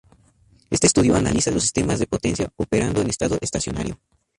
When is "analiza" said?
1.15-1.51